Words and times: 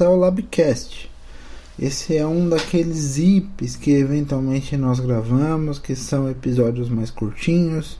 mais 0.00 0.10
um 0.12 0.16
Teolabcast. 0.16 1.10
Esse 1.78 2.16
é 2.16 2.26
um 2.26 2.48
daqueles 2.48 2.96
zips 2.96 3.76
que 3.76 3.90
eventualmente 3.90 4.76
nós 4.76 4.98
gravamos, 4.98 5.78
que 5.78 5.94
são 5.94 6.28
episódios 6.28 6.88
mais 6.88 7.10
curtinhos, 7.10 7.98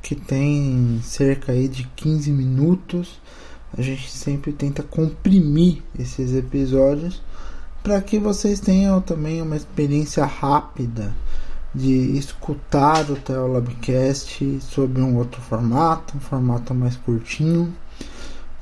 que 0.00 0.14
tem 0.14 1.00
cerca 1.02 1.52
aí 1.52 1.68
de 1.68 1.84
15 1.96 2.30
minutos. 2.30 3.20
A 3.76 3.82
gente 3.82 4.10
sempre 4.10 4.52
tenta 4.52 4.82
comprimir 4.82 5.82
esses 5.98 6.32
episódios 6.34 7.20
para 7.82 8.00
que 8.00 8.18
vocês 8.18 8.60
tenham 8.60 9.00
também 9.00 9.42
uma 9.42 9.56
experiência 9.56 10.24
rápida 10.24 11.12
de 11.74 12.16
escutar 12.16 13.10
o 13.10 13.16
Teolabcast 13.16 14.60
sob 14.60 15.00
um 15.00 15.16
outro 15.16 15.40
formato, 15.40 16.16
um 16.16 16.20
formato 16.20 16.74
mais 16.74 16.96
curtinho, 16.96 17.74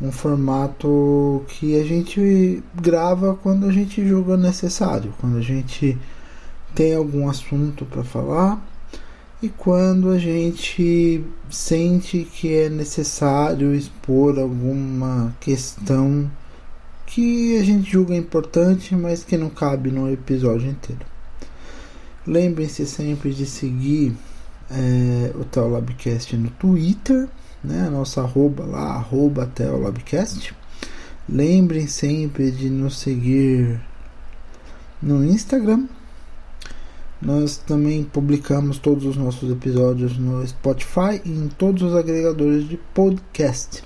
um 0.01 0.11
formato 0.11 1.45
que 1.49 1.79
a 1.79 1.85
gente 1.85 2.63
grava 2.75 3.35
quando 3.35 3.67
a 3.67 3.73
gente 3.73 4.07
julga 4.07 4.37
necessário, 4.37 5.13
quando 5.21 5.37
a 5.37 5.43
gente 5.43 5.99
tem 6.75 6.95
algum 6.95 7.29
assunto 7.29 7.85
para 7.85 8.03
falar 8.03 8.65
e 9.43 9.49
quando 9.49 10.11
a 10.11 10.19
gente 10.19 11.25
sente 11.51 12.27
que 12.31 12.55
é 12.55 12.69
necessário 12.69 13.75
expor 13.75 14.39
alguma 14.39 15.35
questão 15.41 16.30
que 17.07 17.59
a 17.59 17.65
gente 17.65 17.91
julga 17.91 18.15
importante, 18.15 18.95
mas 18.95 19.24
que 19.24 19.37
não 19.37 19.51
cabe 19.51 19.91
no 19.91 20.11
episódio 20.11 20.71
inteiro. 20.71 21.05
Lembrem-se 22.27 22.87
sempre 22.87 23.33
de 23.33 23.46
seguir 23.46 24.15
é, 24.71 25.33
o 25.35 25.45
Teolabcast 25.45 26.37
no 26.37 26.51
Twitter, 26.51 27.29
né? 27.63 27.87
A 27.87 27.91
nossa 27.91 28.23
arroba 28.23 28.65
lá, 28.65 28.95
arroba 28.95 29.47
Teolabcast. 29.47 30.55
Lembrem 31.29 31.87
sempre 31.87 32.51
de 32.51 32.69
nos 32.69 32.99
seguir 32.99 33.80
no 35.02 35.25
Instagram. 35.25 35.87
Nós 37.21 37.59
também 37.59 38.02
publicamos 38.02 38.79
todos 38.79 39.05
os 39.05 39.17
nossos 39.17 39.51
episódios 39.51 40.17
no 40.17 40.47
Spotify 40.47 41.21
e 41.25 41.30
em 41.30 41.49
todos 41.49 41.83
os 41.83 41.95
agregadores 41.95 42.69
de 42.69 42.79
podcast. 42.95 43.85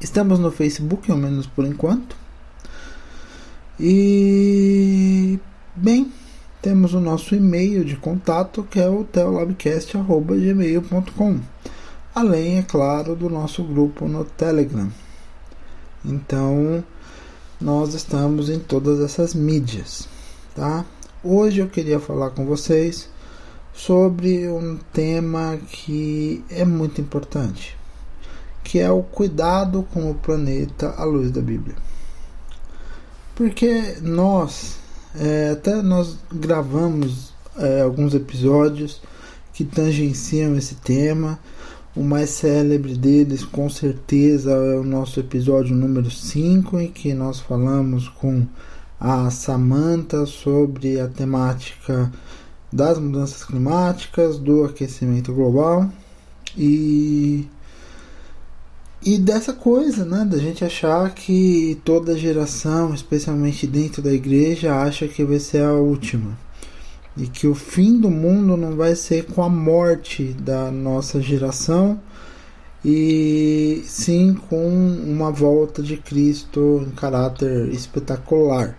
Estamos 0.00 0.38
no 0.38 0.50
Facebook, 0.50 1.10
ao 1.10 1.16
menos 1.16 1.46
por 1.46 1.64
enquanto. 1.64 2.16
E 3.78 5.38
bem, 5.76 6.12
temos 6.60 6.92
o 6.92 7.00
nosso 7.00 7.34
e-mail 7.34 7.84
de 7.84 7.96
contato 7.96 8.64
que 8.64 8.80
é 8.80 8.88
o 8.88 9.04
teolabcast.gmail.com 9.04 11.40
além, 12.20 12.58
é 12.58 12.62
claro, 12.62 13.16
do 13.16 13.30
nosso 13.30 13.64
grupo 13.64 14.06
no 14.06 14.24
Telegram. 14.24 14.88
Então, 16.04 16.84
nós 17.60 17.94
estamos 17.94 18.50
em 18.50 18.58
todas 18.58 19.00
essas 19.00 19.34
mídias, 19.34 20.06
tá? 20.54 20.84
Hoje 21.24 21.60
eu 21.60 21.68
queria 21.68 21.98
falar 21.98 22.30
com 22.30 22.44
vocês 22.44 23.08
sobre 23.72 24.48
um 24.48 24.78
tema 24.92 25.58
que 25.66 26.44
é 26.50 26.64
muito 26.64 27.00
importante, 27.00 27.76
que 28.62 28.78
é 28.78 28.90
o 28.90 29.02
cuidado 29.02 29.86
com 29.92 30.10
o 30.10 30.14
planeta 30.14 30.94
à 30.96 31.04
luz 31.04 31.30
da 31.30 31.40
Bíblia. 31.40 31.76
Porque 33.34 33.96
nós 34.02 34.78
é, 35.14 35.50
até 35.52 35.80
nós 35.82 36.18
gravamos 36.30 37.32
é, 37.56 37.80
alguns 37.80 38.14
episódios 38.14 39.00
que 39.54 39.64
tangenciam 39.64 40.54
esse 40.56 40.74
tema. 40.76 41.38
O 41.94 42.04
mais 42.04 42.30
célebre 42.30 42.96
deles, 42.96 43.44
com 43.44 43.68
certeza, 43.68 44.52
é 44.52 44.78
o 44.78 44.84
nosso 44.84 45.18
episódio 45.18 45.74
número 45.74 46.08
5, 46.08 46.78
em 46.78 46.88
que 46.88 47.12
nós 47.12 47.40
falamos 47.40 48.08
com 48.08 48.46
a 49.00 49.28
Samantha 49.30 50.24
sobre 50.24 51.00
a 51.00 51.08
temática 51.08 52.12
das 52.72 52.96
mudanças 52.98 53.42
climáticas, 53.44 54.38
do 54.38 54.64
aquecimento 54.64 55.32
global 55.34 55.90
e 56.56 57.48
e 59.02 59.16
dessa 59.16 59.54
coisa, 59.54 60.04
né, 60.04 60.26
da 60.26 60.36
gente 60.36 60.62
achar 60.62 61.12
que 61.14 61.80
toda 61.84 62.18
geração, 62.18 62.92
especialmente 62.92 63.66
dentro 63.66 64.02
da 64.02 64.12
igreja, 64.12 64.74
acha 64.74 65.08
que 65.08 65.24
vai 65.24 65.38
ser 65.38 65.62
a 65.62 65.72
última. 65.72 66.36
E 67.20 67.26
que 67.26 67.46
o 67.46 67.54
fim 67.54 68.00
do 68.00 68.08
mundo 68.10 68.56
não 68.56 68.74
vai 68.76 68.96
ser 68.96 69.26
com 69.26 69.42
a 69.42 69.48
morte 69.48 70.32
da 70.40 70.70
nossa 70.70 71.20
geração, 71.20 72.00
e 72.82 73.82
sim 73.84 74.34
com 74.48 74.66
uma 74.66 75.30
volta 75.30 75.82
de 75.82 75.98
Cristo 75.98 76.82
em 76.86 76.90
caráter 76.92 77.68
espetacular. 77.68 78.74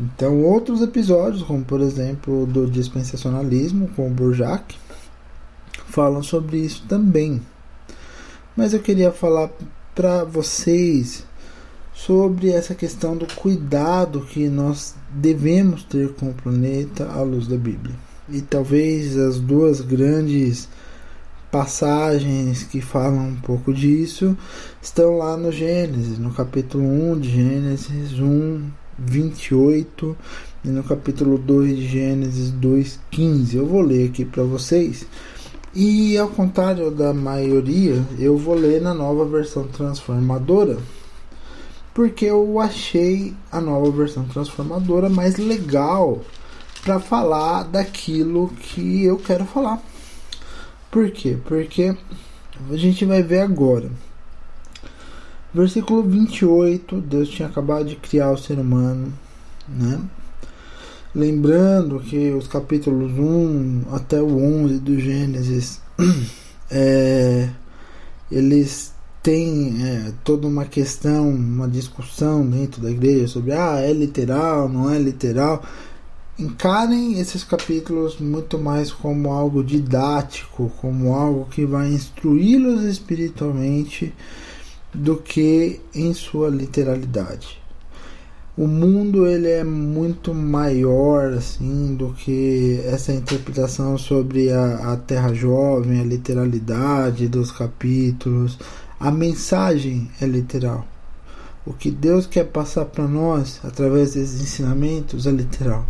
Então, 0.00 0.42
outros 0.42 0.82
episódios, 0.82 1.44
como 1.44 1.64
por 1.64 1.80
exemplo 1.80 2.46
do 2.46 2.66
dispensacionalismo 2.68 3.88
com 3.94 4.08
o 4.08 4.10
Burjac, 4.10 4.74
falam 5.86 6.20
sobre 6.20 6.58
isso 6.58 6.84
também. 6.88 7.40
Mas 8.56 8.74
eu 8.74 8.80
queria 8.80 9.12
falar 9.12 9.50
para 9.94 10.24
vocês 10.24 11.24
sobre 12.06 12.50
essa 12.50 12.74
questão 12.74 13.16
do 13.16 13.26
cuidado 13.34 14.22
que 14.22 14.48
nós 14.48 14.94
devemos 15.10 15.84
ter 15.84 16.12
com 16.14 16.30
o 16.30 16.34
planeta 16.34 17.08
à 17.12 17.22
luz 17.22 17.46
da 17.46 17.56
Bíblia. 17.56 17.94
E 18.28 18.40
talvez 18.40 19.16
as 19.16 19.38
duas 19.38 19.80
grandes 19.80 20.68
passagens 21.50 22.64
que 22.64 22.80
falam 22.80 23.28
um 23.28 23.36
pouco 23.36 23.72
disso 23.72 24.36
estão 24.80 25.18
lá 25.18 25.36
no 25.36 25.52
Gênesis, 25.52 26.18
no 26.18 26.32
capítulo 26.32 26.82
1 26.82 27.20
de 27.20 27.30
Gênesis 27.30 28.18
1, 28.18 28.62
28 28.98 30.16
e 30.64 30.68
no 30.68 30.82
capítulo 30.82 31.38
2 31.38 31.76
de 31.76 31.86
Gênesis 31.86 32.50
2, 32.50 32.98
15. 33.10 33.56
Eu 33.56 33.66
vou 33.66 33.80
ler 33.80 34.08
aqui 34.08 34.24
para 34.24 34.42
vocês 34.42 35.06
e 35.74 36.18
ao 36.18 36.28
contrário 36.28 36.90
da 36.90 37.14
maioria, 37.14 38.02
eu 38.18 38.36
vou 38.36 38.54
ler 38.54 38.80
na 38.80 38.92
nova 38.92 39.24
versão 39.24 39.68
transformadora, 39.68 40.78
porque 41.94 42.24
eu 42.24 42.58
achei 42.58 43.34
a 43.50 43.60
nova 43.60 43.90
versão 43.90 44.24
transformadora 44.24 45.08
mais 45.08 45.36
legal 45.36 46.22
para 46.82 46.98
falar 46.98 47.64
daquilo 47.64 48.48
que 48.48 49.04
eu 49.04 49.18
quero 49.18 49.44
falar. 49.44 49.80
Por 50.90 51.10
quê? 51.10 51.38
Porque 51.44 51.96
a 52.70 52.76
gente 52.76 53.04
vai 53.04 53.22
ver 53.22 53.40
agora. 53.40 53.90
Versículo 55.54 56.02
28, 56.02 57.00
Deus 57.00 57.28
tinha 57.28 57.46
acabado 57.46 57.84
de 57.84 57.96
criar 57.96 58.30
o 58.30 58.38
ser 58.38 58.58
humano, 58.58 59.12
né? 59.68 60.00
Lembrando 61.14 62.00
que 62.00 62.30
os 62.32 62.48
capítulos 62.48 63.12
1 63.12 63.82
até 63.92 64.20
o 64.20 64.38
11 64.38 64.78
do 64.78 64.98
Gênesis, 64.98 65.78
é, 66.70 67.50
eles 68.30 68.94
têm 69.22 69.76
é, 69.82 70.12
toda 70.24 70.46
uma 70.46 70.64
questão, 70.64 71.30
uma 71.30 71.68
discussão 71.68 72.44
dentro 72.44 72.82
da 72.82 72.90
igreja 72.90 73.28
sobre 73.28 73.52
ah, 73.52 73.78
é 73.80 73.92
literal, 73.92 74.68
não 74.68 74.90
é 74.90 74.98
literal. 74.98 75.62
Encarem 76.38 77.20
esses 77.20 77.44
capítulos 77.44 78.18
muito 78.18 78.58
mais 78.58 78.90
como 78.90 79.30
algo 79.30 79.62
didático, 79.62 80.72
como 80.80 81.14
algo 81.14 81.46
que 81.50 81.64
vai 81.64 81.88
instruí-los 81.88 82.82
espiritualmente 82.82 84.12
do 84.92 85.16
que 85.16 85.80
em 85.94 86.12
sua 86.12 86.48
literalidade 86.48 87.62
o 88.56 88.66
mundo 88.66 89.26
ele 89.26 89.48
é 89.48 89.64
muito 89.64 90.34
maior 90.34 91.32
assim 91.32 91.94
do 91.94 92.12
que 92.12 92.80
essa 92.84 93.12
interpretação 93.12 93.96
sobre 93.96 94.50
a, 94.50 94.92
a 94.92 94.96
Terra 94.96 95.32
Jovem, 95.32 96.00
a 96.00 96.04
literalidade 96.04 97.28
dos 97.28 97.50
capítulos. 97.50 98.58
A 99.02 99.10
mensagem 99.10 100.08
é 100.20 100.26
literal. 100.26 100.86
O 101.66 101.72
que 101.72 101.90
Deus 101.90 102.24
quer 102.24 102.44
passar 102.44 102.84
para 102.84 103.08
nós 103.08 103.58
através 103.64 104.14
desses 104.14 104.40
ensinamentos 104.40 105.26
é 105.26 105.32
literal. 105.32 105.84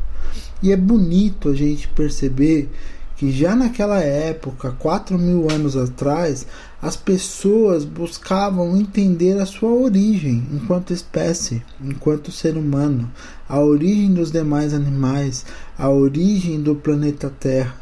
E 0.62 0.72
é 0.72 0.76
bonito 0.78 1.50
a 1.50 1.54
gente 1.54 1.88
perceber 1.88 2.70
que 3.14 3.30
já 3.30 3.54
naquela 3.54 4.00
época, 4.00 4.74
quatro 4.78 5.18
mil 5.18 5.50
anos 5.50 5.76
atrás, 5.76 6.46
as 6.80 6.96
pessoas 6.96 7.84
buscavam 7.84 8.78
entender 8.78 9.38
a 9.38 9.44
sua 9.44 9.68
origem 9.68 10.48
enquanto 10.50 10.94
espécie, 10.94 11.62
enquanto 11.82 12.32
ser 12.32 12.56
humano, 12.56 13.12
a 13.46 13.60
origem 13.60 14.14
dos 14.14 14.32
demais 14.32 14.72
animais, 14.72 15.44
a 15.76 15.90
origem 15.90 16.62
do 16.62 16.74
planeta 16.74 17.30
Terra. 17.38 17.76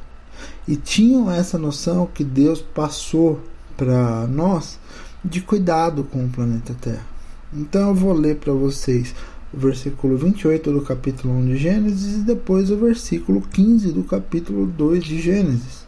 E 0.67 0.75
tinham 0.75 1.31
essa 1.31 1.57
noção 1.57 2.09
que 2.13 2.25
Deus 2.25 2.61
passou 2.61 3.39
para 3.77 4.27
nós 4.27 4.80
de 5.25 5.41
cuidado 5.41 6.05
com 6.05 6.25
o 6.25 6.29
planeta 6.29 6.75
Terra. 6.81 7.07
Então 7.53 7.89
eu 7.89 7.95
vou 7.95 8.13
ler 8.13 8.37
para 8.37 8.53
vocês 8.53 9.15
o 9.53 9.59
versículo 9.59 10.17
28 10.17 10.73
do 10.73 10.83
capítulo 10.83 11.35
1 11.35 11.47
de 11.47 11.57
Gênesis 11.57 12.17
e 12.17 12.21
depois 12.21 12.71
o 12.71 12.77
versículo 12.77 13.43
15 13.43 13.93
do 13.93 14.05
capítulo 14.05 14.67
2 14.67 15.05
de 15.05 15.21
Gênesis. 15.21 15.85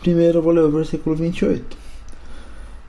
Primeiro 0.00 0.38
eu 0.38 0.42
vou 0.42 0.52
ler 0.52 0.64
o 0.64 0.70
versículo 0.70 1.16
28. 1.16 1.78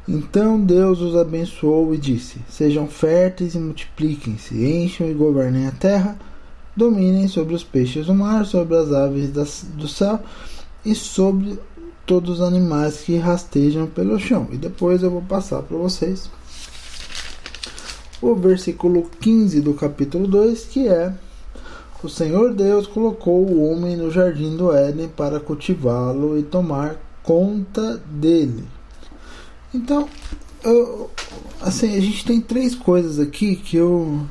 Então 0.08 0.60
Deus 0.60 1.00
os 1.00 1.16
abençoou 1.16 1.94
e 1.94 1.98
disse: 1.98 2.40
Sejam 2.50 2.88
férteis 2.88 3.56
e 3.56 3.60
multipliquem-se, 3.60 4.54
encham 4.54 5.10
e 5.10 5.14
governem 5.14 5.68
a 5.68 5.72
terra, 5.72 6.18
dominem 6.76 7.28
sobre 7.28 7.56
os 7.56 7.64
peixes 7.64 8.08
do 8.08 8.14
mar, 8.14 8.46
sobre 8.46 8.76
as 8.76 8.92
aves 8.92 9.30
do 9.32 9.88
céu 9.88 10.22
e 10.86 10.94
sobre 10.94 11.58
todos 12.06 12.40
os 12.40 12.42
animais 12.42 13.02
que 13.02 13.18
rastejam 13.18 13.88
pelo 13.88 14.20
chão. 14.20 14.48
E 14.52 14.58
depois 14.58 15.04
eu 15.04 15.12
vou 15.12 15.22
passar 15.22 15.62
para 15.62 15.78
vocês 15.78 16.30
o 18.22 18.36
versículo 18.36 19.10
15 19.20 19.62
do 19.62 19.74
capítulo 19.74 20.28
2, 20.28 20.66
que 20.66 20.88
é: 20.88 21.14
O 22.02 22.10
Senhor 22.10 22.54
Deus 22.54 22.88
colocou 22.88 23.46
o 23.46 23.70
homem 23.70 23.98
no 23.98 24.10
jardim 24.10 24.56
do 24.56 24.72
Éden 24.72 25.10
para 25.10 25.40
cultivá-lo 25.40 26.38
e 26.38 26.44
tomar 26.44 26.96
conta 27.22 28.02
dele. 28.06 28.64
Então, 29.74 30.08
eu, 30.64 31.10
assim, 31.62 31.96
a 31.98 32.00
gente 32.00 32.26
tem 32.26 32.40
três 32.40 32.76
coisas 32.76 33.20
aqui 33.20 33.56
que 33.56 33.76
eu 33.76 34.26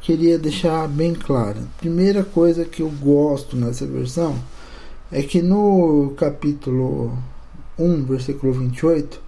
queria 0.00 0.38
deixar 0.38 0.86
bem 0.86 1.14
clara. 1.14 1.60
Primeira 1.78 2.22
coisa 2.22 2.64
que 2.64 2.82
eu 2.82 2.90
gosto 2.90 3.56
nessa 3.56 3.86
versão 3.86 4.36
é 5.10 5.22
que 5.22 5.40
no 5.40 6.14
capítulo 6.16 7.16
1, 7.78 8.04
versículo 8.04 8.52
28, 8.52 9.20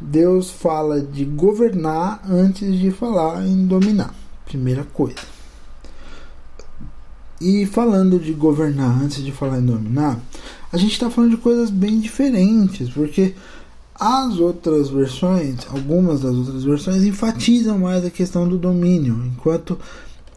Deus 0.00 0.50
fala 0.50 1.00
de 1.00 1.24
governar 1.24 2.22
antes 2.28 2.78
de 2.78 2.90
falar 2.90 3.44
em 3.46 3.66
dominar. 3.66 4.14
Primeira 4.44 4.84
coisa. 4.84 5.18
E 7.40 7.66
falando 7.66 8.18
de 8.18 8.32
governar 8.32 9.00
antes 9.02 9.24
de 9.24 9.32
falar 9.32 9.58
em 9.58 9.66
dominar, 9.66 10.20
a 10.72 10.76
gente 10.76 10.92
está 10.92 11.10
falando 11.10 11.30
de 11.30 11.36
coisas 11.36 11.70
bem 11.70 12.00
diferentes, 12.00 12.90
porque 12.90 13.34
as 13.94 14.38
outras 14.38 14.88
versões, 14.88 15.66
algumas 15.68 16.20
das 16.20 16.34
outras 16.34 16.62
versões, 16.62 17.02
enfatizam 17.04 17.78
mais 17.78 18.04
a 18.04 18.10
questão 18.10 18.48
do 18.48 18.56
domínio, 18.56 19.24
enquanto 19.26 19.78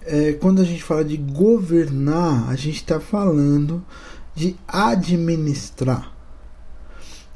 é, 0.03 0.33
quando 0.33 0.61
a 0.61 0.65
gente 0.65 0.83
fala 0.83 1.03
de 1.03 1.17
governar, 1.17 2.49
a 2.49 2.55
gente 2.55 2.77
está 2.77 2.99
falando 2.99 3.83
de 4.35 4.55
administrar. 4.67 6.11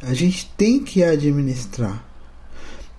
A 0.01 0.13
gente 0.13 0.51
tem 0.57 0.83
que 0.83 1.03
administrar. 1.03 2.03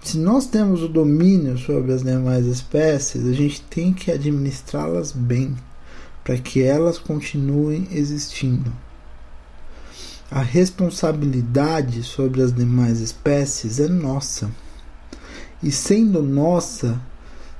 Se 0.03 0.19
nós 0.19 0.47
temos 0.47 0.83
o 0.83 0.89
domínio 0.89 1.59
sobre 1.59 1.93
as 1.93 2.03
demais 2.03 2.47
espécies, 2.47 3.27
a 3.27 3.33
gente 3.33 3.61
tem 3.63 3.93
que 3.93 4.11
administrá-las 4.11 5.13
bem, 5.13 5.57
para 6.23 6.39
que 6.39 6.63
elas 6.63 6.99
continuem 6.99 7.89
existindo. 7.91 8.73
A 10.31 10.43
responsabilidade 10.43 12.03
sobre 12.03 12.43
as 12.43 12.53
demais 12.53 13.01
espécies 13.01 13.79
é 13.79 13.89
nossa. 13.89 14.51
E 15.63 15.71
sendo 15.71 16.23
nossa, 16.23 17.01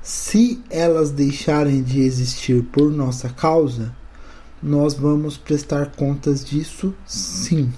se 0.01 0.61
elas 0.69 1.11
deixarem 1.11 1.83
de 1.83 2.01
existir 2.01 2.63
por 2.63 2.91
nossa 2.91 3.29
causa, 3.29 3.93
nós 4.61 4.93
vamos 4.93 5.37
prestar 5.37 5.91
contas 5.91 6.43
disso 6.43 6.93
sim. 7.05 7.71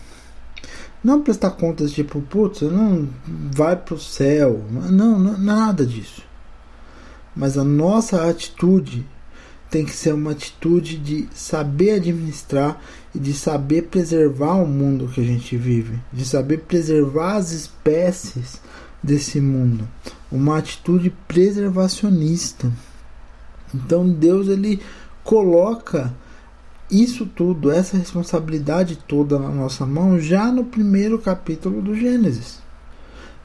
Não 1.04 1.22
prestar 1.22 1.52
contas 1.52 1.92
tipo, 1.92 2.22
putz, 2.22 2.62
não 2.62 3.08
vai 3.26 3.76
pro 3.76 3.98
céu. 3.98 4.66
Não, 4.70 5.18
não, 5.18 5.38
nada 5.38 5.86
disso. 5.86 6.22
Mas 7.36 7.58
a 7.58 7.64
nossa 7.64 8.30
atitude 8.30 9.06
tem 9.70 9.86
que 9.86 9.94
ser 9.94 10.14
uma 10.14 10.31
atitude 10.31 10.98
de 10.98 11.30
saber 11.34 11.92
administrar 11.92 12.81
e 13.14 13.20
de 13.20 13.34
saber 13.34 13.84
preservar 13.84 14.56
o 14.56 14.68
mundo 14.68 15.08
que 15.08 15.22
a 15.22 15.24
gente 15.24 15.56
vive, 15.56 16.00
de 16.12 16.26
saber 16.26 16.60
preservar 16.60 17.36
as 17.36 17.52
espécies 17.52 18.60
desse 19.02 19.40
mundo, 19.40 19.88
uma 20.31 20.58
atitude 20.58 21.12
preservacionista. 21.28 22.72
Então 23.74 24.10
Deus 24.10 24.48
ele 24.48 24.81
coloca 25.24 26.14
isso 26.89 27.25
tudo, 27.25 27.71
essa 27.71 27.97
responsabilidade 27.97 28.97
toda 29.07 29.38
na 29.38 29.50
nossa 29.50 29.86
mão 29.86 30.19
já 30.19 30.51
no 30.51 30.65
primeiro 30.65 31.19
capítulo 31.19 31.81
do 31.81 31.95
Gênesis. 31.95 32.59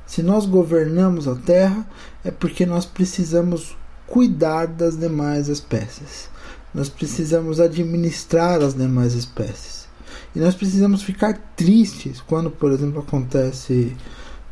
Se 0.06 0.22
nós 0.22 0.46
governamos 0.46 1.28
a 1.28 1.34
terra, 1.34 1.86
é 2.24 2.30
porque 2.30 2.64
nós 2.64 2.86
precisamos 2.86 3.76
cuidar 4.06 4.66
das 4.66 4.96
demais 4.96 5.48
espécies. 5.48 6.28
Nós 6.72 6.88
precisamos 6.88 7.60
administrar 7.60 8.62
as 8.62 8.74
demais 8.74 9.14
espécies. 9.14 9.86
E 10.34 10.40
nós 10.40 10.54
precisamos 10.54 11.02
ficar 11.02 11.34
tristes 11.56 12.20
quando, 12.20 12.50
por 12.50 12.72
exemplo, 12.72 13.00
acontece 13.00 13.94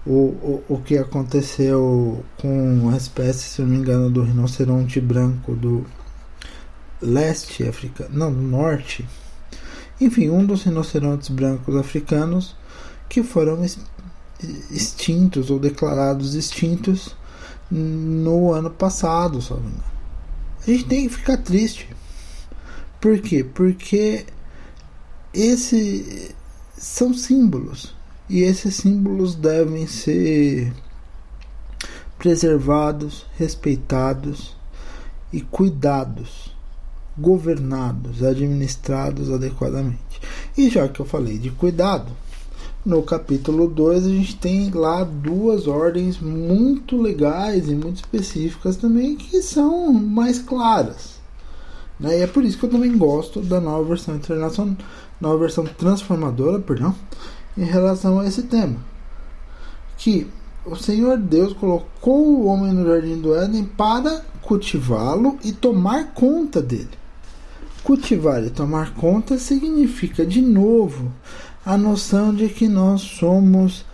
o, 0.06 0.10
o, 0.10 0.64
o 0.68 0.78
que 0.78 0.98
aconteceu 0.98 2.24
com 2.40 2.90
a 2.92 2.96
espécie, 2.96 3.48
se 3.48 3.62
não 3.62 3.68
me 3.68 3.76
engano, 3.76 4.10
do 4.10 4.22
rinoceronte 4.22 5.00
branco 5.00 5.54
do 5.54 5.84
leste 7.02 7.64
africano, 7.64 8.10
não, 8.12 8.30
norte. 8.30 9.06
Enfim, 10.00 10.30
um 10.30 10.44
dos 10.44 10.62
rinocerontes 10.62 11.28
brancos 11.28 11.76
africanos 11.76 12.56
que 13.08 13.22
foram 13.22 13.62
extintos 14.70 15.50
ou 15.50 15.58
declarados 15.58 16.34
extintos 16.34 17.14
no 17.70 18.52
ano 18.52 18.70
passado, 18.70 19.40
só 19.40 19.58
A 20.66 20.70
gente 20.70 20.84
tem 20.84 21.08
que 21.08 21.14
ficar 21.14 21.38
triste. 21.38 21.88
Por 23.00 23.18
quê? 23.20 23.42
Porque 23.42 24.26
esse 25.32 26.34
são 26.76 27.14
símbolos 27.14 27.94
e 28.28 28.42
esses 28.42 28.76
símbolos 28.76 29.34
devem 29.34 29.86
ser 29.86 30.72
preservados, 32.18 33.26
respeitados 33.36 34.56
e 35.32 35.40
cuidados, 35.40 36.51
governados, 37.16 38.22
administrados 38.22 39.30
adequadamente. 39.30 40.20
E 40.56 40.68
já 40.68 40.88
que 40.88 41.00
eu 41.00 41.06
falei 41.06 41.38
de 41.38 41.50
cuidado, 41.50 42.12
no 42.84 43.02
capítulo 43.02 43.68
2 43.68 44.06
a 44.06 44.08
gente 44.08 44.36
tem 44.36 44.70
lá 44.70 45.04
duas 45.04 45.66
ordens 45.66 46.18
muito 46.18 47.00
legais 47.00 47.68
e 47.68 47.74
muito 47.74 47.96
específicas 47.96 48.76
também 48.76 49.14
que 49.14 49.40
são 49.42 49.92
mais 49.92 50.38
claras. 50.38 51.20
Né? 51.98 52.18
E 52.18 52.22
é 52.22 52.26
por 52.26 52.44
isso 52.44 52.58
que 52.58 52.64
eu 52.64 52.70
também 52.70 52.96
gosto 52.96 53.40
da 53.40 53.60
nova 53.60 53.84
versão 53.84 54.16
internacional, 54.16 54.76
nova 55.20 55.38
versão 55.38 55.64
transformadora, 55.64 56.58
perdão, 56.58 56.94
em 57.56 57.64
relação 57.64 58.18
a 58.18 58.26
esse 58.26 58.42
tema. 58.42 58.76
Que 59.96 60.26
o 60.66 60.74
Senhor 60.74 61.18
Deus 61.18 61.52
colocou 61.52 62.24
o 62.24 62.46
homem 62.46 62.72
no 62.72 62.86
jardim 62.86 63.20
do 63.20 63.34
Éden 63.34 63.64
para 63.64 64.22
cultivá-lo 64.42 65.38
e 65.44 65.52
tomar 65.52 66.12
conta 66.14 66.60
dele. 66.60 67.01
Cultivar 67.82 68.42
e 68.44 68.50
tomar 68.50 68.94
conta 68.94 69.38
significa, 69.38 70.24
de 70.24 70.40
novo, 70.40 71.12
a 71.64 71.76
noção 71.76 72.34
de 72.34 72.48
que 72.48 72.68
nós 72.68 73.00
somos 73.00 73.84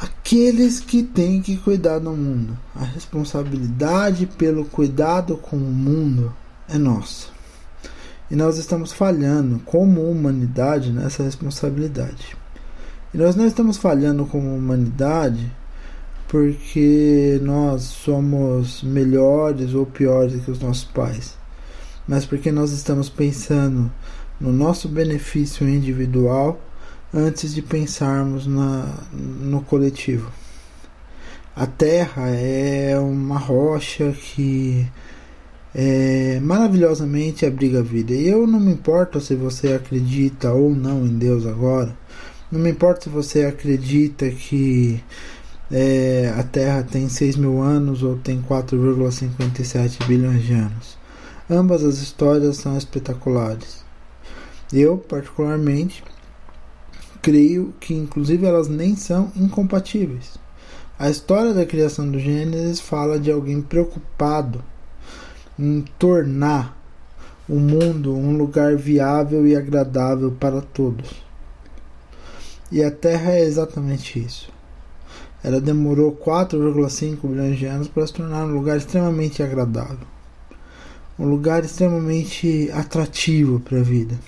aqueles 0.00 0.80
que 0.80 1.02
têm 1.02 1.40
que 1.40 1.56
cuidar 1.56 1.98
do 1.98 2.12
mundo. 2.12 2.56
A 2.74 2.84
responsabilidade 2.84 4.26
pelo 4.26 4.64
cuidado 4.64 5.36
com 5.36 5.56
o 5.56 5.60
mundo 5.60 6.34
é 6.68 6.78
nossa. 6.78 7.28
E 8.30 8.34
nós 8.36 8.58
estamos 8.58 8.92
falhando 8.92 9.60
como 9.60 10.10
humanidade 10.10 10.90
nessa 10.90 11.22
responsabilidade. 11.22 12.36
E 13.14 13.18
nós 13.18 13.36
não 13.36 13.46
estamos 13.46 13.76
falhando 13.76 14.26
como 14.26 14.54
humanidade 14.54 15.52
porque 16.28 17.40
nós 17.42 17.82
somos 17.82 18.82
melhores 18.82 19.74
ou 19.74 19.86
piores 19.86 20.44
que 20.44 20.50
os 20.50 20.58
nossos 20.58 20.84
pais, 20.84 21.38
mas 22.06 22.24
porque 22.24 22.52
nós 22.52 22.72
estamos 22.72 23.08
pensando 23.08 23.90
no 24.40 24.52
nosso 24.52 24.88
benefício 24.88 25.68
individual 25.68 26.60
antes 27.12 27.54
de 27.54 27.62
pensarmos 27.62 28.46
na, 28.46 29.04
no 29.12 29.62
coletivo. 29.62 30.30
A 31.54 31.66
Terra 31.66 32.28
é 32.28 32.98
uma 32.98 33.38
rocha 33.38 34.12
que 34.12 34.86
é, 35.74 36.38
maravilhosamente 36.40 37.46
abriga 37.46 37.80
a 37.80 37.82
vida. 37.82 38.12
E 38.12 38.28
eu 38.28 38.46
não 38.46 38.60
me 38.60 38.72
importo 38.72 39.20
se 39.20 39.34
você 39.34 39.72
acredita 39.72 40.52
ou 40.52 40.74
não 40.74 41.06
em 41.06 41.16
Deus 41.16 41.46
agora. 41.46 41.96
Não 42.50 42.60
me 42.60 42.70
importa 42.70 43.04
se 43.04 43.08
você 43.08 43.44
acredita 43.44 44.28
que 44.30 45.02
é, 45.70 46.32
a 46.38 46.42
Terra 46.42 46.82
tem 46.82 47.08
6 47.08 47.36
mil 47.36 47.60
anos 47.60 48.02
ou 48.02 48.16
tem 48.16 48.40
4,57 48.42 50.06
bilhões 50.06 50.44
de 50.44 50.52
anos. 50.52 50.96
Ambas 51.48 51.84
as 51.84 51.98
histórias 51.98 52.56
são 52.56 52.76
espetaculares. 52.76 53.84
Eu, 54.72 54.98
particularmente, 54.98 56.02
creio 57.22 57.72
que 57.78 57.94
inclusive 57.94 58.44
elas 58.44 58.68
nem 58.68 58.96
são 58.96 59.30
incompatíveis. 59.36 60.38
A 60.98 61.10
história 61.10 61.52
da 61.52 61.66
criação 61.66 62.10
do 62.10 62.18
Gênesis 62.18 62.80
fala 62.80 63.20
de 63.20 63.30
alguém 63.30 63.60
preocupado 63.60 64.64
em 65.58 65.84
tornar 65.98 66.76
o 67.48 67.56
mundo 67.60 68.14
um 68.14 68.36
lugar 68.36 68.76
viável 68.76 69.46
e 69.46 69.54
agradável 69.54 70.32
para 70.32 70.60
todos. 70.60 71.22
E 72.72 72.82
a 72.82 72.90
Terra 72.90 73.32
é 73.32 73.44
exatamente 73.44 74.18
isso. 74.18 74.50
ela 75.44 75.60
demorou 75.60 76.10
4,5 76.10 77.28
bilhões 77.28 77.56
de 77.56 77.66
anos 77.66 77.86
para 77.86 78.06
se 78.06 78.14
tornar 78.14 78.46
um 78.46 78.52
lugar 78.52 78.76
extremamente 78.76 79.42
agradável, 79.42 80.06
um 81.18 81.26
lugar 81.26 81.64
extremamente 81.64 82.70
atrativo 82.72 83.60
para 83.60 83.78
a 83.78 83.82
vida, 83.82 84.18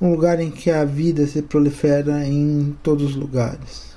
um 0.00 0.10
lugar 0.10 0.40
em 0.40 0.50
que 0.50 0.70
a 0.70 0.84
vida 0.84 1.26
se 1.26 1.42
prolifera 1.42 2.26
em 2.26 2.76
todos 2.82 3.10
os 3.10 3.16
lugares. 3.16 3.92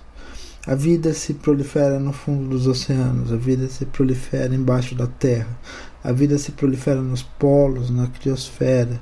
A 0.67 0.73
vida 0.73 1.13
se 1.13 1.35
prolifera 1.35 1.99
no 1.99 2.11
fundo 2.11 2.49
dos 2.49 2.65
oceanos, 2.65 3.31
a 3.31 3.35
vida 3.35 3.67
se 3.67 3.85
prolifera 3.85 4.53
embaixo 4.53 4.95
da 4.95 5.05
terra, 5.05 5.59
a 6.03 6.11
vida 6.11 6.37
se 6.37 6.51
prolifera 6.51 7.01
nos 7.01 7.21
polos, 7.21 7.89
na 7.89 8.07
criosfera, 8.07 8.99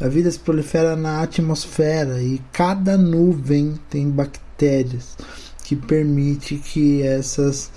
a 0.00 0.08
vida 0.08 0.30
se 0.30 0.38
prolifera 0.38 0.96
na 0.96 1.22
atmosfera 1.22 2.22
e 2.22 2.40
cada 2.50 2.96
nuvem 2.96 3.78
tem 3.88 4.10
bactérias 4.10 5.16
que 5.62 5.76
permite 5.76 6.56
que 6.56 7.02
essas 7.02 7.70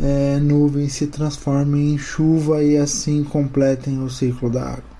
é, 0.00 0.38
nuvens 0.38 0.92
se 0.92 1.06
transformem 1.06 1.94
em 1.94 1.98
chuva 1.98 2.62
e 2.62 2.76
assim 2.76 3.24
completem 3.24 4.02
o 4.02 4.10
ciclo 4.10 4.50
da 4.50 4.62
água. 4.62 4.98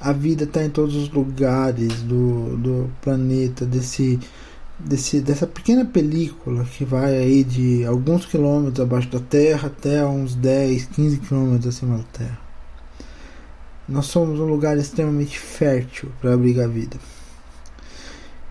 A 0.00 0.12
vida 0.12 0.44
está 0.44 0.62
em 0.62 0.70
todos 0.70 0.94
os 0.94 1.10
lugares 1.10 2.02
do, 2.02 2.56
do 2.58 2.90
planeta, 3.00 3.64
desse 3.64 4.20
desse, 4.78 5.20
dessa 5.20 5.46
pequena 5.46 5.84
película 5.84 6.64
que 6.64 6.84
vai 6.84 7.16
aí 7.16 7.44
de 7.44 7.84
alguns 7.84 8.26
quilômetros 8.26 8.80
abaixo 8.80 9.08
da 9.08 9.20
Terra 9.20 9.68
até 9.68 10.04
uns 10.04 10.34
10, 10.34 10.86
15 10.86 11.18
quilômetros 11.18 11.74
acima 11.74 11.98
da 11.98 12.04
Terra. 12.04 12.38
Nós 13.88 14.06
somos 14.06 14.40
um 14.40 14.46
lugar 14.46 14.78
extremamente 14.78 15.38
fértil 15.38 16.10
para 16.20 16.34
abrigar 16.34 16.64
a 16.64 16.68
vida. 16.68 16.96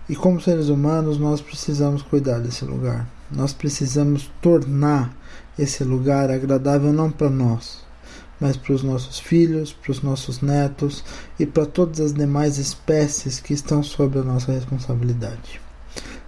E 0.08 0.14
como 0.14 0.40
seres 0.40 0.68
humanos, 0.68 1.18
nós 1.18 1.40
precisamos 1.40 2.02
cuidar 2.02 2.38
desse 2.38 2.64
lugar. 2.64 3.08
Nós 3.30 3.52
precisamos 3.52 4.30
tornar 4.40 5.16
esse 5.58 5.82
lugar 5.82 6.30
agradável 6.30 6.92
não 6.92 7.10
para 7.10 7.30
nós, 7.30 7.84
mas 8.40 8.56
para 8.56 8.74
os 8.74 8.82
nossos 8.82 9.18
filhos, 9.18 9.72
para 9.72 9.92
os 9.92 10.02
nossos 10.02 10.40
netos 10.40 11.04
e 11.38 11.46
para 11.46 11.66
todas 11.66 12.00
as 12.00 12.12
demais 12.12 12.58
espécies 12.58 13.40
que 13.40 13.54
estão 13.54 13.82
sob 13.82 14.18
a 14.18 14.22
nossa 14.22 14.52
responsabilidade. 14.52 15.60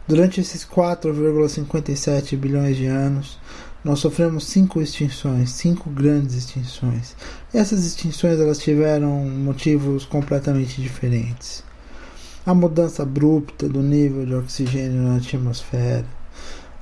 Durante 0.09 0.41
esses 0.41 0.65
4,57 0.65 2.37
bilhões 2.37 2.77
de 2.77 2.87
anos, 2.87 3.39
nós 3.85 3.99
sofremos 3.99 4.47
cinco 4.47 4.81
extinções, 4.81 5.51
cinco 5.51 5.91
grandes 5.91 6.35
extinções. 6.35 7.17
Essas 7.53 7.85
extinções 7.85 8.41
elas 8.41 8.59
tiveram 8.59 9.11
motivos 9.29 10.05
completamente 10.05 10.81
diferentes. 10.81 11.63
A 12.45 12.55
mudança 12.55 13.03
abrupta 13.03 13.69
do 13.69 13.83
nível 13.83 14.25
de 14.25 14.35
oxigênio 14.35 15.03
na 15.03 15.17
atmosfera, 15.17 16.05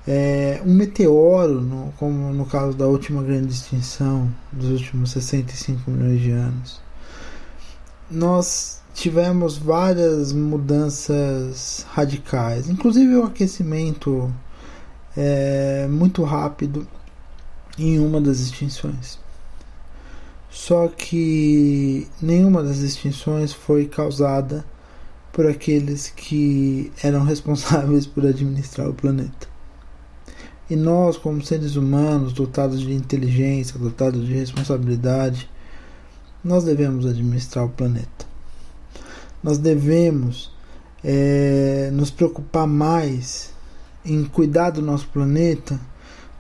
é, 0.06 0.61
um 0.64 0.75
meteoro, 0.75 1.61
no, 1.61 1.92
como 1.99 2.32
no 2.32 2.44
caso 2.44 2.76
da 2.76 2.87
última 2.87 3.23
grande 3.23 3.52
extinção 3.52 4.30
dos 4.52 4.70
últimos 4.70 5.11
65 5.12 5.90
milhões 5.90 6.20
de 6.20 6.30
anos. 6.30 6.80
Nós 8.11 8.82
tivemos 8.92 9.56
várias 9.56 10.32
mudanças 10.32 11.87
radicais, 11.90 12.68
inclusive 12.68 13.16
o 13.16 13.25
aquecimento 13.25 14.32
é, 15.16 15.87
muito 15.88 16.23
rápido 16.23 16.87
em 17.78 17.99
uma 17.99 18.20
das 18.20 18.40
extinções. 18.40 19.18
Só 20.50 20.87
que 20.87 22.06
nenhuma 22.23 22.62
das 22.62 22.78
extinções 22.78 23.52
foi 23.52 23.87
causada 23.87 24.64
por 25.32 25.46
aqueles 25.46 26.12
que 26.14 26.92
eram 27.02 27.25
responsáveis 27.26 28.06
por 28.06 28.25
administrar 28.25 28.88
o 28.88 28.94
planeta. 28.94 29.53
E 30.68 30.76
nós, 30.76 31.16
como 31.16 31.44
seres 31.44 31.76
humanos 31.76 32.33
dotados 32.33 32.80
de 32.80 32.92
inteligência, 32.92 33.78
dotados 33.78 34.26
de 34.26 34.33
responsabilidade, 34.33 35.49
nós 36.42 36.64
devemos 36.64 37.06
administrar 37.06 37.64
o 37.64 37.71
planeta 37.71 38.35
nós 39.44 39.59
devemos 39.59 40.50
é, 41.04 41.90
nos 41.92 42.11
preocupar 42.11 42.66
mais 42.66 43.52
em 44.02 44.25
cuidar 44.25 44.71
do 44.71 44.80
nosso 44.80 45.06
planeta 45.09 45.78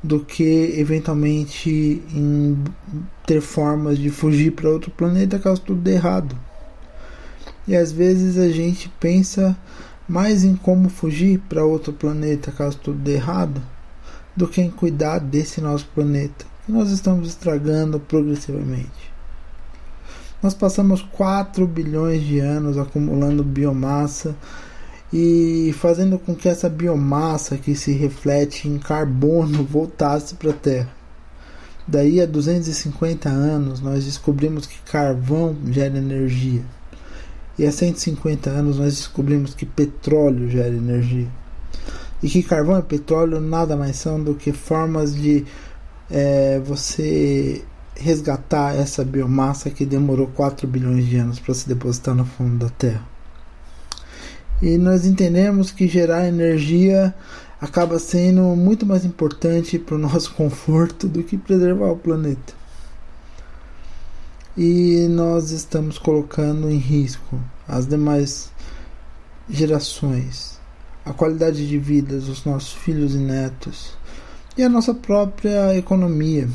do 0.02 0.20
que 0.20 0.74
eventualmente 0.78 2.02
em 2.14 2.56
ter 3.26 3.42
formas 3.42 3.98
de 3.98 4.08
fugir 4.08 4.52
para 4.52 4.70
outro 4.70 4.90
planeta 4.90 5.38
caso 5.38 5.60
tudo 5.60 5.82
dê 5.82 5.92
errado. 5.92 6.34
E 7.68 7.76
às 7.76 7.92
vezes 7.92 8.38
a 8.38 8.48
gente 8.48 8.88
pensa 8.98 9.56
mais 10.08 10.42
em 10.42 10.56
como 10.56 10.88
fugir 10.88 11.40
para 11.46 11.64
outro 11.64 11.92
planeta 11.92 12.50
caso 12.50 12.78
tudo 12.78 12.98
dê 12.98 13.14
errado 13.14 13.60
do 14.36 14.48
que 14.48 14.60
em 14.60 14.70
cuidar 14.70 15.18
desse 15.18 15.60
nosso 15.60 15.86
planeta 15.86 16.44
que 16.64 16.72
nós 16.72 16.90
estamos 16.90 17.28
estragando 17.28 18.00
progressivamente. 18.00 19.12
Nós 20.42 20.54
passamos 20.54 21.02
4 21.02 21.66
bilhões 21.66 22.22
de 22.22 22.38
anos 22.38 22.78
acumulando 22.78 23.42
biomassa 23.42 24.34
e 25.12 25.74
fazendo 25.78 26.18
com 26.18 26.34
que 26.34 26.48
essa 26.48 26.68
biomassa 26.68 27.56
que 27.56 27.74
se 27.74 27.92
reflete 27.92 28.68
em 28.68 28.78
carbono 28.78 29.62
voltasse 29.64 30.34
para 30.34 30.50
a 30.50 30.54
Terra. 30.54 30.90
Daí 31.86 32.20
a 32.20 32.26
250 32.26 33.28
anos 33.28 33.80
nós 33.80 34.04
descobrimos 34.04 34.66
que 34.66 34.78
carvão 34.90 35.54
gera 35.70 35.98
energia. 35.98 36.62
E 37.58 37.66
há 37.66 37.70
150 37.70 38.50
anos 38.50 38.78
nós 38.78 38.96
descobrimos 38.96 39.54
que 39.54 39.66
petróleo 39.66 40.50
gera 40.50 40.74
energia. 40.74 41.28
E 42.22 42.28
que 42.28 42.42
carvão 42.42 42.78
e 42.78 42.82
petróleo 42.82 43.40
nada 43.40 43.76
mais 43.76 43.96
são 43.96 44.22
do 44.22 44.34
que 44.34 44.52
formas 44.52 45.14
de 45.14 45.44
é, 46.10 46.60
você 46.60 47.62
resgatar 47.96 48.74
essa 48.74 49.04
biomassa 49.04 49.70
que 49.70 49.86
demorou 49.86 50.26
4 50.28 50.66
bilhões 50.66 51.06
de 51.06 51.16
anos 51.16 51.38
para 51.38 51.54
se 51.54 51.68
depositar 51.68 52.14
no 52.14 52.24
fundo 52.24 52.64
da 52.64 52.70
Terra. 52.70 53.06
E 54.62 54.78
nós 54.78 55.04
entendemos 55.04 55.70
que 55.70 55.86
gerar 55.86 56.26
energia 56.26 57.14
acaba 57.60 57.98
sendo 57.98 58.42
muito 58.56 58.84
mais 58.84 59.04
importante 59.04 59.78
para 59.78 59.94
o 59.94 59.98
nosso 59.98 60.32
conforto 60.34 61.08
do 61.08 61.22
que 61.22 61.36
preservar 61.36 61.90
o 61.90 61.96
planeta. 61.96 62.54
E 64.56 65.08
nós 65.08 65.50
estamos 65.50 65.98
colocando 65.98 66.70
em 66.70 66.76
risco 66.76 67.40
as 67.66 67.86
demais 67.86 68.52
gerações, 69.48 70.60
a 71.04 71.12
qualidade 71.12 71.66
de 71.68 71.78
vida 71.78 72.18
dos 72.18 72.44
nossos 72.44 72.72
filhos 72.72 73.14
e 73.14 73.18
netos 73.18 73.96
e 74.56 74.62
a 74.62 74.68
nossa 74.68 74.94
própria 74.94 75.76
economia 75.76 76.48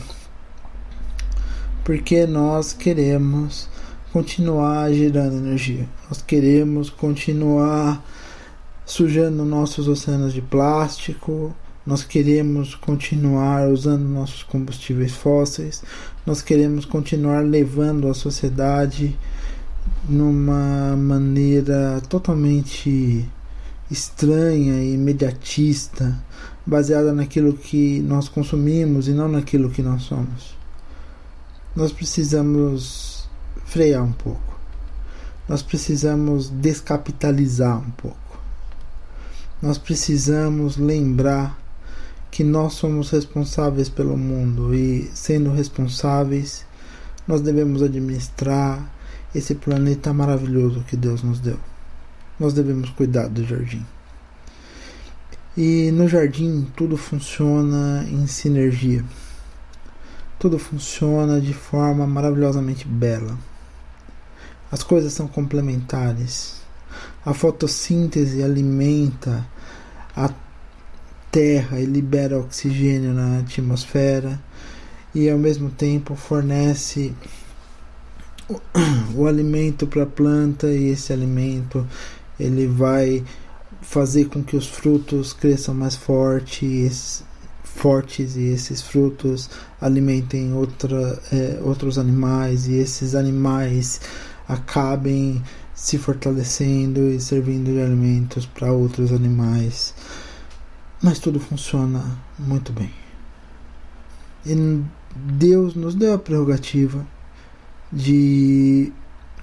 porque 1.89 2.27
nós 2.27 2.71
queremos 2.71 3.67
continuar 4.13 4.93
gerando 4.93 5.37
energia. 5.37 5.89
Nós 6.07 6.21
queremos 6.21 6.87
continuar 6.87 8.05
sujando 8.85 9.43
nossos 9.43 9.87
oceanos 9.87 10.31
de 10.31 10.39
plástico. 10.39 11.51
Nós 11.83 12.03
queremos 12.03 12.75
continuar 12.75 13.67
usando 13.69 14.03
nossos 14.03 14.43
combustíveis 14.43 15.13
fósseis. 15.13 15.83
Nós 16.27 16.43
queremos 16.43 16.85
continuar 16.85 17.43
levando 17.43 18.07
a 18.07 18.13
sociedade 18.13 19.17
numa 20.07 20.95
maneira 20.95 21.99
totalmente 22.07 23.27
estranha 23.89 24.83
e 24.83 24.93
imediatista, 24.93 26.17
baseada 26.65 27.13
naquilo 27.13 27.53
que 27.53 28.01
nós 28.01 28.29
consumimos 28.29 29.07
e 29.07 29.11
não 29.11 29.27
naquilo 29.27 29.69
que 29.69 29.81
nós 29.81 30.03
somos 30.03 30.59
nós 31.75 31.91
precisamos 31.91 33.29
frear 33.65 34.03
um 34.03 34.11
pouco. 34.11 34.59
Nós 35.47 35.61
precisamos 35.61 36.49
descapitalizar 36.49 37.79
um 37.79 37.91
pouco. 37.91 38.17
Nós 39.61 39.77
precisamos 39.77 40.77
lembrar 40.77 41.57
que 42.31 42.43
nós 42.43 42.73
somos 42.73 43.09
responsáveis 43.09 43.89
pelo 43.89 44.17
mundo 44.17 44.73
e, 44.73 45.09
sendo 45.13 45.51
responsáveis, 45.51 46.65
nós 47.27 47.41
devemos 47.41 47.81
administrar 47.81 48.91
esse 49.33 49.55
planeta 49.55 50.13
maravilhoso 50.13 50.83
que 50.87 50.95
Deus 50.95 51.23
nos 51.23 51.39
deu. 51.39 51.59
Nós 52.39 52.53
devemos 52.53 52.89
cuidar 52.91 53.27
do 53.27 53.43
jardim. 53.45 53.85
E 55.57 55.91
no 55.91 56.07
jardim 56.07 56.67
tudo 56.75 56.95
funciona 56.95 58.05
em 58.09 58.25
sinergia 58.27 59.03
tudo 60.39 60.57
funciona 60.57 61.41
de 61.41 61.53
forma 61.53 62.07
maravilhosamente 62.07 62.87
bela. 62.87 63.37
As 64.71 64.81
coisas 64.81 65.11
são 65.11 65.27
complementares. 65.27 66.61
A 67.25 67.33
fotossíntese 67.33 68.41
alimenta 68.41 69.45
a 70.15 70.33
terra 71.29 71.79
e 71.79 71.85
libera 71.85 72.39
oxigênio 72.39 73.13
na 73.13 73.39
atmosfera 73.39 74.39
e 75.13 75.29
ao 75.29 75.37
mesmo 75.37 75.69
tempo 75.69 76.15
fornece 76.15 77.13
o, 79.13 79.27
alimento 79.27 79.85
para 79.85 80.03
a 80.03 80.07
planta 80.07 80.67
e 80.67 80.89
esse 80.89 81.11
alimento 81.11 81.85
ele 82.39 82.67
vai 82.67 83.23
fazer 83.81 84.25
com 84.25 84.43
que 84.43 84.55
os 84.55 84.67
frutos 84.67 85.33
cresçam 85.33 85.73
mais 85.73 85.95
fortes, 85.95 87.23
fortes 87.63 88.35
e 88.35 88.43
esses 88.43 88.81
frutos 88.81 89.49
alimentem 89.79 90.53
outra, 90.53 91.21
é, 91.31 91.59
outros 91.63 91.97
animais 91.97 92.67
e 92.67 92.75
esses 92.75 93.15
animais 93.15 94.01
acabem 94.47 95.41
se 95.73 95.97
fortalecendo 95.97 97.09
e 97.09 97.19
servindo 97.21 97.71
de 97.71 97.81
alimentos 97.81 98.45
para 98.45 98.71
outros 98.71 99.13
animais. 99.13 99.93
Mas 101.01 101.19
tudo 101.19 101.39
funciona 101.39 102.03
muito 102.37 102.73
bem. 102.73 102.91
E 104.45 104.83
Deus 105.15 105.75
nos 105.75 105.95
deu 105.95 106.13
a 106.13 106.19
prerrogativa 106.19 107.05
de 107.91 108.91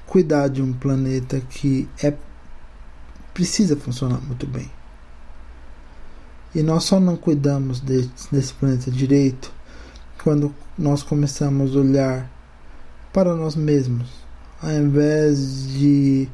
cuidar 0.06 0.48
de 0.48 0.60
um 0.60 0.72
planeta 0.72 1.40
que 1.40 1.88
é 2.02 2.12
precisa 3.36 3.76
funcionar 3.76 4.18
muito 4.22 4.46
bem. 4.46 4.70
E 6.54 6.62
nós 6.62 6.84
só 6.84 6.98
não 6.98 7.18
cuidamos 7.18 7.80
de, 7.80 8.08
desse 8.32 8.54
planeta 8.54 8.90
direito 8.90 9.52
quando 10.24 10.54
nós 10.78 11.02
começamos 11.02 11.76
a 11.76 11.80
olhar 11.80 12.30
para 13.12 13.34
nós 13.34 13.54
mesmos, 13.54 14.08
ao 14.62 14.70
invés 14.70 15.68
de 15.68 16.26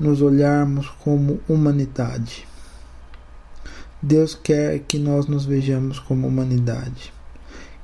nos 0.00 0.22
olharmos 0.22 0.88
como 1.00 1.38
humanidade. 1.46 2.48
Deus 4.00 4.34
quer 4.34 4.78
que 4.78 4.98
nós 4.98 5.26
nos 5.26 5.44
vejamos 5.44 5.98
como 5.98 6.26
humanidade, 6.26 7.12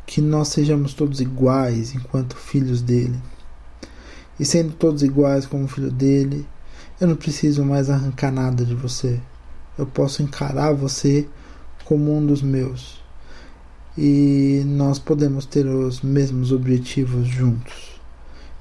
que 0.06 0.22
nós 0.22 0.48
sejamos 0.48 0.94
todos 0.94 1.20
iguais 1.20 1.94
enquanto 1.94 2.34
filhos 2.34 2.80
dele. 2.80 3.20
E 4.40 4.44
sendo 4.46 4.72
todos 4.72 5.02
iguais 5.02 5.44
como 5.44 5.68
filho 5.68 5.90
dele, 5.90 6.46
eu 7.00 7.08
não 7.08 7.16
preciso 7.16 7.64
mais 7.64 7.90
arrancar 7.90 8.30
nada 8.30 8.64
de 8.64 8.74
você. 8.74 9.20
Eu 9.76 9.84
posso 9.84 10.22
encarar 10.22 10.72
você 10.72 11.28
como 11.84 12.16
um 12.16 12.24
dos 12.24 12.40
meus. 12.40 13.02
E 13.98 14.62
nós 14.64 14.98
podemos 15.00 15.44
ter 15.44 15.66
os 15.66 16.02
mesmos 16.02 16.52
objetivos 16.52 17.26
juntos. 17.26 18.00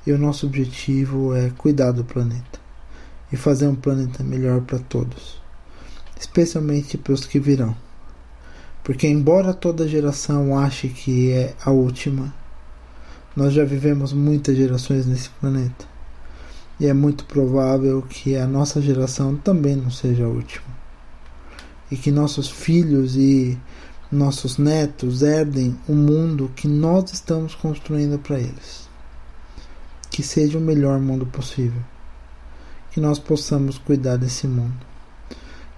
E 0.06 0.12
o 0.12 0.18
nosso 0.18 0.48
objetivo 0.48 1.36
é 1.36 1.52
cuidar 1.52 1.92
do 1.92 2.04
planeta 2.04 2.60
e 3.32 3.38
fazer 3.38 3.68
um 3.68 3.76
planeta 3.76 4.24
melhor 4.24 4.62
para 4.62 4.80
todos, 4.80 5.42
especialmente 6.20 6.98
para 6.98 7.14
os 7.14 7.26
que 7.26 7.40
virão. 7.40 7.76
Porque, 8.84 9.08
embora 9.08 9.54
toda 9.54 9.88
geração 9.88 10.58
ache 10.58 10.90
que 10.90 11.32
é 11.32 11.56
a 11.64 11.72
última, 11.72 12.34
nós 13.36 13.54
já 13.54 13.64
vivemos 13.64 14.12
muitas 14.12 14.58
gerações 14.58 15.06
nesse 15.06 15.30
planeta 15.30 15.93
e 16.84 16.88
é 16.88 16.94
muito 16.94 17.24
provável 17.24 18.02
que 18.02 18.36
a 18.36 18.46
nossa 18.46 18.82
geração 18.82 19.38
também 19.38 19.74
não 19.74 19.90
seja 19.90 20.26
a 20.26 20.28
última. 20.28 20.66
E 21.90 21.96
que 21.96 22.12
nossos 22.12 22.50
filhos 22.50 23.16
e 23.16 23.58
nossos 24.12 24.58
netos 24.58 25.22
herdem 25.22 25.80
o 25.88 25.94
mundo 25.94 26.52
que 26.54 26.68
nós 26.68 27.14
estamos 27.14 27.56
construindo 27.56 28.20
para 28.20 28.38
eles. 28.38 28.90
Que 30.12 30.22
seja 30.22 30.58
o 30.58 30.62
melhor 30.62 31.00
mundo 31.00 31.26
possível. 31.26 31.82
Que 32.92 33.00
nós 33.00 33.18
possamos 33.18 33.78
cuidar 33.78 34.18
desse 34.18 34.46
mundo. 34.46 34.86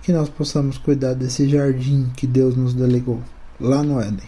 Que 0.01 0.11
nós 0.11 0.27
possamos 0.27 0.79
cuidar 0.79 1.13
desse 1.13 1.47
jardim 1.47 2.11
que 2.17 2.25
Deus 2.25 2.55
nos 2.55 2.73
delegou 2.73 3.21
lá 3.59 3.83
no 3.83 4.01
Éden. 4.01 4.27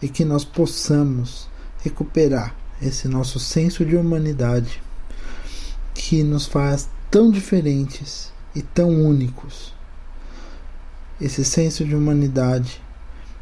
E 0.00 0.08
que 0.08 0.24
nós 0.24 0.46
possamos 0.46 1.46
recuperar 1.82 2.56
esse 2.80 3.06
nosso 3.06 3.38
senso 3.38 3.84
de 3.84 3.96
humanidade 3.96 4.82
que 6.04 6.22
nos 6.22 6.44
faz 6.44 6.86
tão 7.10 7.30
diferentes 7.30 8.30
e 8.54 8.60
tão 8.60 8.90
únicos. 8.90 9.72
Esse 11.18 11.42
senso 11.42 11.82
de 11.82 11.96
humanidade 11.96 12.82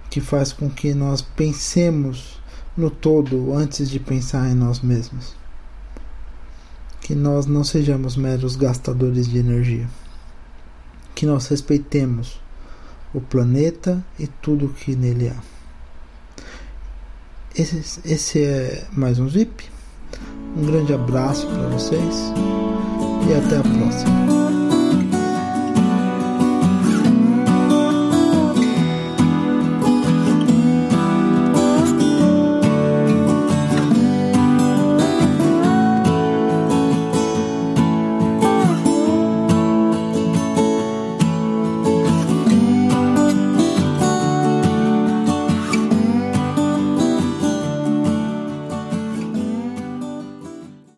que 0.09 0.21
faz 0.21 0.53
com 0.53 0.71
que 0.71 0.95
nós 0.95 1.21
pensemos 1.21 2.41
no 2.77 2.89
todo 2.89 3.53
antes 3.53 3.91
de 3.91 3.99
pensar 3.99 4.49
em 4.49 4.55
nós 4.55 4.81
mesmos. 4.81 5.35
Que 7.01 7.17
nós 7.17 7.47
não 7.47 7.65
sejamos 7.65 8.15
meros 8.15 8.55
gastadores 8.55 9.27
de 9.27 9.39
energia. 9.39 9.89
Que 11.17 11.27
nós 11.27 11.49
respeitemos 11.49 12.41
o 13.13 13.21
planeta 13.21 14.05
e 14.17 14.29
tudo 14.29 14.69
que 14.69 14.95
nele 14.95 15.31
há. 15.31 15.43
Esse, 17.57 18.01
esse 18.05 18.41
é 18.41 18.87
mais 18.93 19.19
um 19.19 19.29
Zip. 19.29 19.69
Um 20.57 20.67
grande 20.67 20.93
abraço 20.93 21.47
para 21.47 21.69
vocês 21.69 22.33
e 23.29 23.35
até 23.35 23.57
a 23.57 23.63
próxima. 23.63 24.62